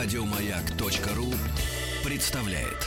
[0.00, 1.34] Радиомаяк.ру
[2.04, 2.86] представляет.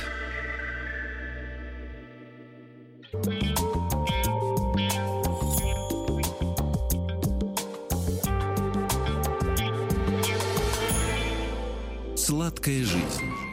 [12.16, 13.51] Сладкая жизнь.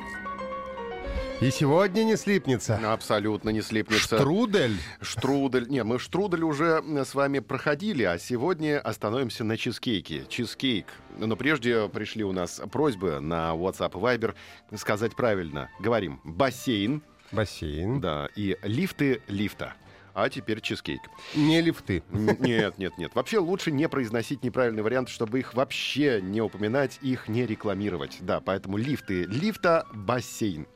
[1.41, 2.93] И сегодня не слипнется.
[2.93, 4.19] Абсолютно не слипнется.
[4.19, 4.77] Штрудель.
[5.01, 5.69] Штрудель.
[5.69, 10.25] Не, мы штрудель уже с вами проходили, а сегодня остановимся на чизкейке.
[10.29, 10.87] Чизкейк.
[11.17, 14.35] Но прежде пришли у нас просьбы на WhatsApp и Viber
[14.77, 15.71] сказать правильно.
[15.79, 17.03] Говорим бассейн.
[17.31, 18.01] Бассейн.
[18.01, 19.75] Да, и лифты лифта.
[20.15, 21.03] А теперь чизкейк.
[21.37, 22.03] Не лифты.
[22.11, 23.15] Нет, нет, нет.
[23.15, 28.17] Вообще лучше не произносить неправильный вариант, чтобы их вообще не упоминать, их не рекламировать.
[28.23, 30.67] Да, поэтому лифты лифта, бассейн.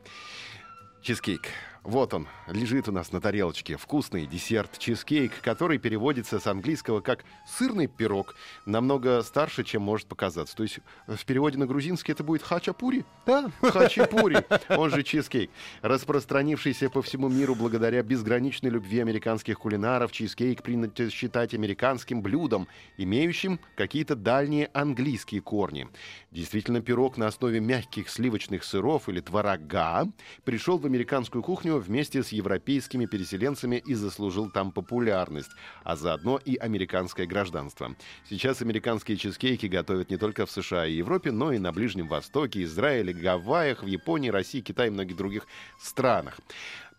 [1.03, 1.49] Чизкейк.
[1.83, 3.75] Вот он, лежит у нас на тарелочке.
[3.75, 8.35] Вкусный десерт чизкейк, который переводится с английского как «сырный пирог».
[8.65, 10.55] Намного старше, чем может показаться.
[10.55, 13.03] То есть в переводе на грузинский это будет хачапури?
[13.25, 13.51] Да.
[13.61, 15.51] Хачапури, он же чизкейк.
[15.81, 23.59] Распространившийся по всему миру благодаря безграничной любви американских кулинаров, чизкейк принято считать американским блюдом, имеющим
[23.75, 25.89] какие-то дальние английские корни.
[26.31, 30.07] Действительно, пирог на основе мягких сливочных сыров или творога
[30.45, 35.51] пришел в американскую кухню вместе с европейскими переселенцами и заслужил там популярность,
[35.83, 37.95] а заодно и американское гражданство.
[38.29, 42.63] Сейчас американские чизкейки готовят не только в США и Европе, но и на Ближнем Востоке,
[42.63, 45.47] Израиле, Гавайях, в Японии, России, Китае и многих других
[45.79, 46.39] странах.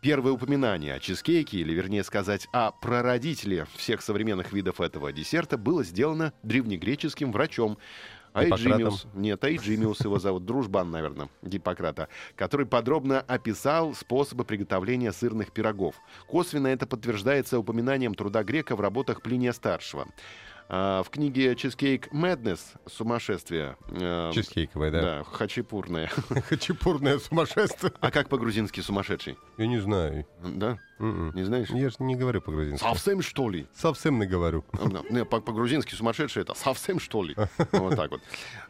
[0.04, 5.82] Первое упоминание о чизкейке, или вернее сказать, о прародителе всех современных видов этого десерта было
[5.82, 7.78] сделано древнегреческим врачом
[8.34, 9.06] Айджимиус.
[9.14, 15.94] Нет, Айджимиус его зовут, дружбан, наверное, Гиппократа, который подробно описал способы приготовления сырных пирогов.
[16.26, 20.08] Косвенно это подтверждается упоминанием труда грека в работах Плиния-старшего.
[20.68, 23.76] А, в книге «Cheesecake Madness» «Сумасшествие».
[23.90, 25.00] э, Чизкейковая, да.
[25.02, 26.06] Да, хачапурное.
[26.48, 27.92] Хачапурное сумасшествие.
[28.00, 29.36] А как по-грузински «сумасшедший»?
[29.58, 30.26] Я не знаю.
[30.42, 30.78] Да?
[30.98, 31.32] М-м.
[31.34, 31.68] Не знаешь?
[31.70, 32.82] Я же не говорю по-грузински.
[32.82, 33.66] Совсем, что ли?
[33.74, 34.62] Совсем не говорю.
[35.30, 37.36] По- По-грузински сумасшедший это совсем что ли?
[37.72, 38.22] Вот так вот.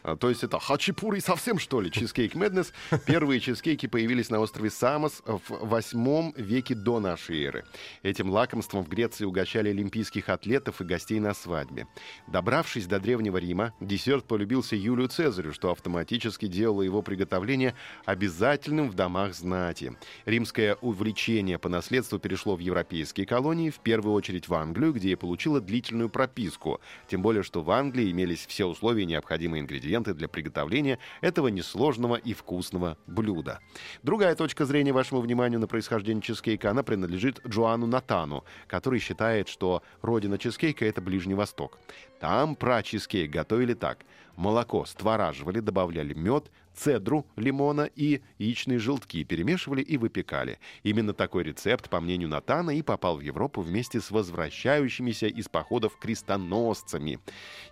[0.02, 1.90] А, То есть это хачапури совсем что ли?
[1.92, 2.72] Чизкейк Мэднес.
[3.06, 7.64] Первые чизкейки появились на острове Самос в восьмом веке до нашей эры.
[8.02, 11.83] Этим лакомством в Греции угощали олимпийских атлетов и гостей на свадьбе.
[12.26, 17.74] Добравшись до Древнего Рима, десерт полюбился Юлию Цезарю, что автоматически делало его приготовление
[18.04, 19.96] обязательным в домах знати.
[20.24, 25.14] Римское увлечение по наследству перешло в европейские колонии, в первую очередь в Англию, где и
[25.14, 26.80] получило длительную прописку.
[27.08, 32.16] Тем более, что в Англии имелись все условия и необходимые ингредиенты для приготовления этого несложного
[32.16, 33.60] и вкусного блюда.
[34.02, 39.82] Другая точка зрения вашему вниманию на происхождение чизкейка, она принадлежит Джоану Натану, который считает, что
[40.02, 41.73] родина чизкейка— это Ближний Восток.
[42.20, 43.98] Там про чизкейк готовили так.
[44.36, 50.58] Молоко створаживали, добавляли мед, цедру лимона и яичные желтки, перемешивали и выпекали.
[50.82, 55.96] Именно такой рецепт, по мнению Натана, и попал в Европу вместе с возвращающимися из походов
[55.98, 57.20] крестоносцами.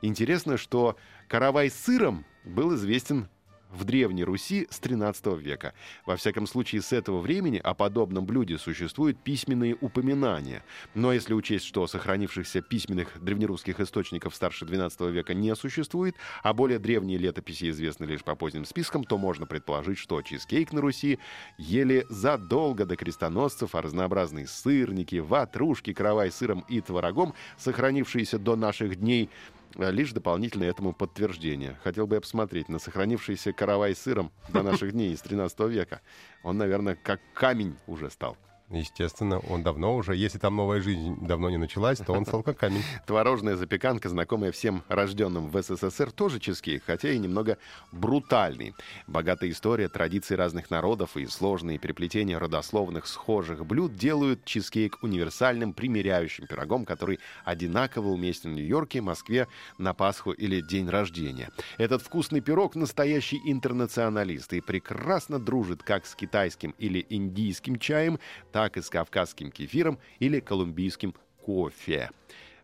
[0.03, 0.97] Интересно, что
[1.29, 3.29] каравай с сыром был известен
[3.73, 5.75] в Древней Руси с 13 века.
[6.05, 10.63] Во всяком случае, с этого времени о подобном блюде существуют письменные упоминания.
[10.95, 16.79] Но если учесть, что сохранившихся письменных древнерусских источников старше 12 века не существует, а более
[16.79, 21.19] древние летописи известны лишь по поздним спискам, то можно предположить, что чизкейк на Руси
[21.57, 28.57] ели задолго до крестоносцев, а разнообразные сырники, ватрушки, каравай с сыром и творогом, сохранившиеся до
[28.57, 29.31] наших дней,
[29.77, 31.79] лишь дополнительное этому подтверждение.
[31.83, 36.01] Хотел бы я посмотреть на сохранившийся каравай сыром до наших дней из 13 века.
[36.43, 38.37] Он, наверное, как камень уже стал.
[38.73, 42.59] Естественно, он давно уже, если там новая жизнь давно не началась, то он стал как
[42.59, 42.83] камень.
[43.07, 47.59] Творожная запеканка, знакомая всем рожденным в СССР, тоже чизкейк, хотя и немного
[47.93, 48.75] брутальный.
[49.07, 56.47] Богатая история, традиции разных народов и сложные переплетения родословных схожих блюд делают чизкейк универсальным примиряющим
[56.47, 61.51] пирогом, который одинаково уместен в Нью-Йорке, Москве на Пасху или день рождения.
[61.77, 68.19] Этот вкусный пирог настоящий интернационалист и прекрасно дружит как с китайским или индийским чаем,
[68.51, 71.15] так и с кавказским кефиром или колумбийским
[71.45, 72.11] кофе.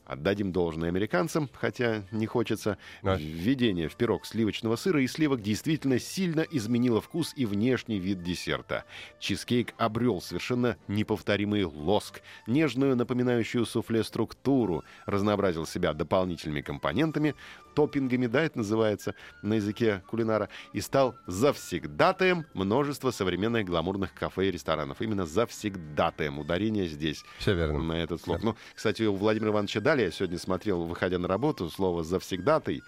[0.09, 2.79] Отдадим должное американцам, хотя не хочется.
[3.03, 3.17] А.
[3.17, 8.85] Введение в пирог сливочного сыра и сливок действительно сильно изменило вкус и внешний вид десерта.
[9.21, 17.35] Чизкейк обрел совершенно неповторимый лоск, нежную, напоминающую суфле структуру, разнообразил себя дополнительными компонентами,
[17.75, 24.51] топпингами, да, это называется на языке кулинара, и стал завсегдатаем множества современных гламурных кафе и
[24.51, 25.01] ресторанов.
[25.01, 26.39] Именно завсегдатаем.
[26.39, 27.79] Ударение здесь Все верно.
[27.79, 28.43] на этот слог.
[28.43, 32.83] Ну, кстати, у Владимира Ивановича Дали я сегодня смотрел, выходя на работу, слово «завсегдатый».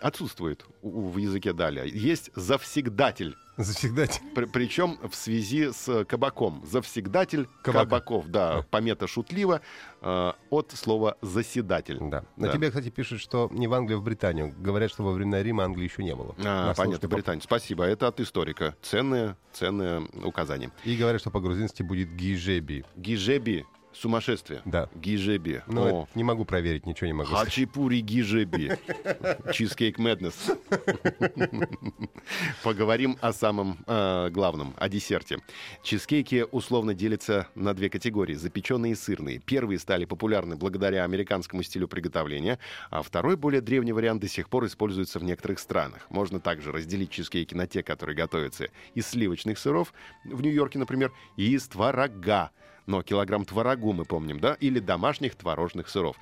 [0.00, 1.88] отсутствует в языке далее.
[1.88, 3.34] Есть завсегдатель.
[3.56, 4.20] Завсегдатель.
[4.52, 6.62] Причем в связи с кабаком.
[6.64, 7.84] Завсегдатель Кабака.
[7.86, 8.28] кабаков.
[8.28, 9.62] Да, помета шутливо
[10.00, 11.98] э, от слова заседатель.
[12.00, 12.24] Да.
[12.36, 12.52] На Да.
[12.52, 14.54] тебе, кстати, пишут, что не в Англию, а в Британию.
[14.58, 16.34] Говорят, что во времена Рима Англии еще не было.
[16.38, 17.42] А, Наш понятно, Британия.
[17.42, 17.84] Спасибо.
[17.84, 18.76] Это от историка.
[18.82, 20.70] Ценное, ценное указание.
[20.84, 22.84] И говорят, что по-грузински будет гижеби.
[22.96, 23.64] Гижеби.
[23.92, 24.62] Сумасшествие.
[24.64, 24.88] Да.
[24.94, 25.62] Гижеби.
[25.66, 26.08] Но О.
[26.14, 27.48] не могу проверить, ничего не могу сказать.
[27.48, 28.78] Хачапури гижеби.
[29.52, 30.52] Чизкейк Мэднес.
[32.62, 35.38] Поговорим о самом э, главном, о десерте.
[35.82, 38.34] Чизкейки условно делятся на две категории.
[38.34, 39.38] Запеченные и сырные.
[39.38, 42.58] Первые стали популярны благодаря американскому стилю приготовления,
[42.90, 46.06] а второй, более древний вариант, до сих пор используется в некоторых странах.
[46.10, 49.92] Можно также разделить чизкейки на те, которые готовятся из сливочных сыров,
[50.24, 52.50] в Нью-Йорке, например, и из творога.
[52.88, 54.54] Но килограмм творогу мы помним, да?
[54.54, 56.16] Или домашних творожных сыров.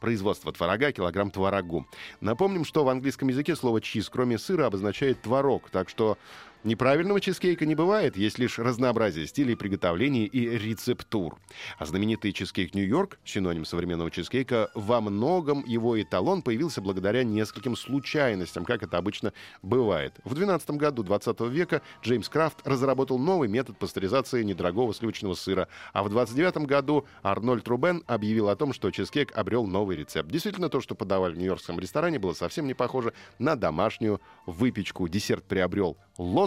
[0.00, 1.86] Производство творога, килограмм творогу.
[2.20, 5.70] Напомним, что в английском языке слово чиз, кроме сыра, обозначает творог.
[5.70, 6.18] Так что
[6.64, 11.38] неправильного чизкейка не бывает, есть лишь разнообразие стилей приготовления и рецептур.
[11.78, 18.64] А знаменитый чизкейк Нью-Йорк, синоним современного чизкейка, во многом его эталон появился благодаря нескольким случайностям,
[18.64, 19.32] как это обычно
[19.62, 20.14] бывает.
[20.24, 26.02] В 12 году 20 века Джеймс Крафт разработал новый метод пастеризации недорогого сливочного сыра, а
[26.02, 30.30] в 29 году Арнольд Рубен объявил о том, что чизкейк обрел новый рецепт.
[30.30, 35.08] Действительно, то, что подавали в нью-йоркском ресторане, было совсем не похоже на домашнюю выпечку.
[35.08, 35.96] Десерт приобрел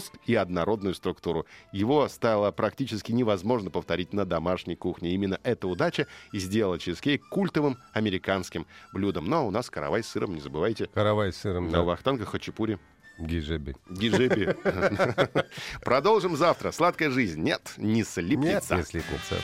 [0.01, 1.45] лоск и однородную структуру.
[1.71, 5.12] Его стало практически невозможно повторить на домашней кухне.
[5.13, 9.25] Именно эта удача и сделала чизкейк культовым американским блюдом.
[9.25, 10.88] Но у нас каравай с сыром, не забывайте.
[10.94, 11.81] Каравай с сыром, На да.
[11.83, 12.80] вахтангах хачапури.
[13.19, 13.75] Гижеби.
[13.89, 14.56] Гижеби.
[15.83, 16.71] Продолжим завтра.
[16.71, 17.42] Сладкая жизнь.
[17.42, 18.75] Нет, не Нет, слипнется.
[18.77, 19.36] не слипнется.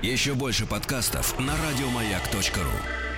[0.00, 3.17] Еще больше подкастов на радиомаяк.ру.